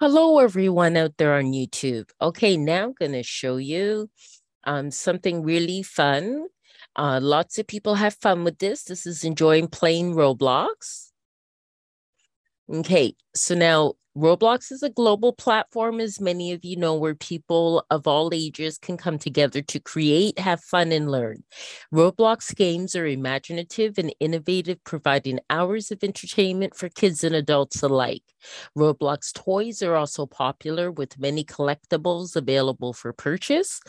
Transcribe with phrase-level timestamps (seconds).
[0.00, 2.08] Hello, everyone out there on YouTube.
[2.22, 4.08] Okay, now I'm going to show you
[4.62, 6.46] um, something really fun.
[6.94, 8.84] Uh, lots of people have fun with this.
[8.84, 11.10] This is enjoying playing Roblox.
[12.72, 17.86] Okay, so now Roblox is a global platform, as many of you know, where people
[17.88, 21.44] of all ages can come together to create, have fun, and learn.
[21.94, 28.24] Roblox games are imaginative and innovative, providing hours of entertainment for kids and adults alike.
[28.76, 33.80] Roblox toys are also popular, with many collectibles available for purchase.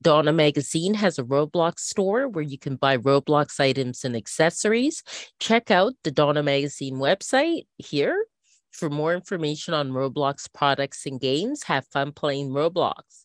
[0.00, 5.02] Donna Magazine has a Roblox store where you can buy Roblox items and accessories.
[5.40, 8.24] Check out the Donna Magazine website here
[8.74, 13.24] for more information on Roblox products and games, have fun playing Roblox.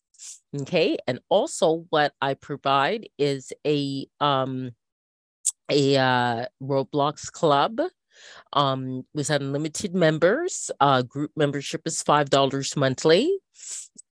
[0.62, 0.96] Okay.
[1.06, 4.72] And also what I provide is a um
[5.70, 7.80] a uh, Roblox club
[8.52, 10.70] um with unlimited members.
[10.78, 13.39] Uh group membership is five dollars monthly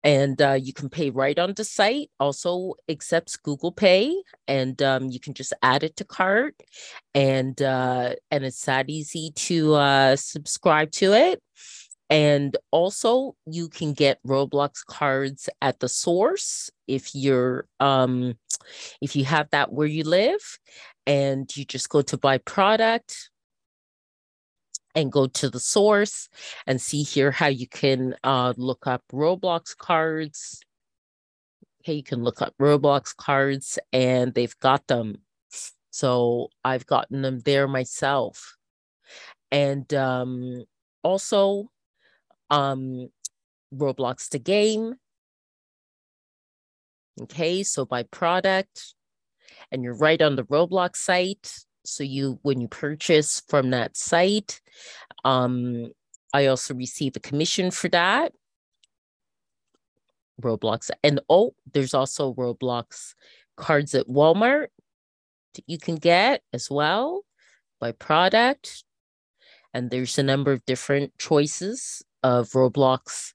[0.08, 2.10] and uh, you can pay right on the site.
[2.18, 6.54] Also accepts google pay and um, you can just add it to cart.
[7.14, 11.42] And uh, and it's that easy to uh, subscribe to it.
[12.08, 18.38] And also you can get roblox cards at the source if you're um
[19.02, 20.58] if you have that where you live.
[21.06, 23.30] And you just go to buy product
[24.94, 26.28] and go to the source
[26.66, 30.60] and see here how you can uh, look up Roblox cards.
[31.82, 35.18] Okay, you can look up Roblox cards and they've got them.
[35.90, 38.56] So I've gotten them there myself.
[39.50, 40.64] And um,
[41.02, 41.70] also,
[42.50, 43.08] um,
[43.74, 44.94] Roblox the game.
[47.20, 48.94] Okay, so buy product,
[49.72, 51.52] and you're right on the Roblox site
[51.88, 54.60] so you when you purchase from that site
[55.24, 55.90] um
[56.32, 58.32] i also receive a commission for that.
[60.40, 63.14] Roblox and oh there's also roblox
[63.56, 64.68] cards at walmart
[65.54, 67.24] that you can get as well
[67.78, 68.84] buy product.
[69.74, 73.32] And there's a number of different choices of roblox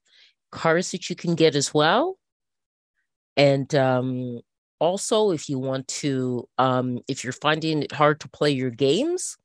[0.50, 2.18] cards that you can get as well.
[3.36, 4.40] And um
[4.84, 9.36] also if you want to um, if you're finding it hard to play your games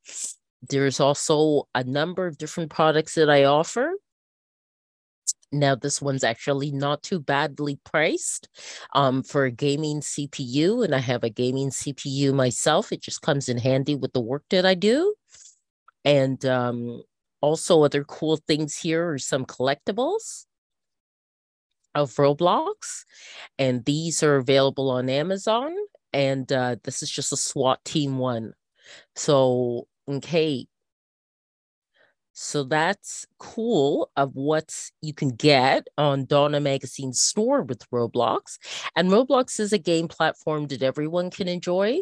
[0.68, 3.92] there's also a number of different products that i offer.
[5.52, 8.48] Now this one's actually not too badly priced
[8.94, 12.92] um, for a gaming cpu and i have a gaming cpu myself.
[12.92, 15.14] It just comes in handy with the work that i do.
[16.04, 17.02] And um,
[17.40, 20.46] also other cool things here are some collectibles
[21.94, 23.04] of Roblox,
[23.58, 25.74] and these are available on Amazon.
[26.12, 28.52] And uh, this is just a SWAT team one.
[29.14, 30.66] So, okay.
[32.32, 38.58] So that's cool of what you can get on Donna Magazine store with Roblox.
[38.96, 42.00] And Roblox is a game platform that everyone can enjoy.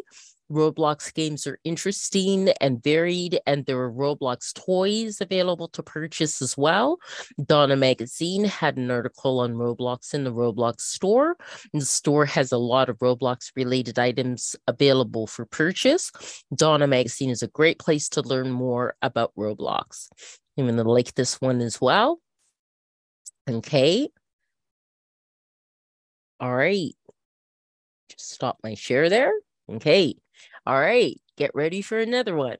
[0.51, 6.57] Roblox games are interesting and varied, and there are Roblox toys available to purchase as
[6.57, 6.97] well.
[7.45, 11.37] Donna Magazine had an article on Roblox in the Roblox store.
[11.73, 16.11] And the store has a lot of Roblox related items available for purchase.
[16.55, 20.09] Donna Magazine is a great place to learn more about Roblox.
[20.57, 22.19] I'm going to like this one as well.
[23.49, 24.09] Okay.
[26.39, 26.93] All right.
[28.09, 29.33] Just stop my share there.
[29.71, 30.15] Okay.
[30.65, 32.57] All right, get ready for another one.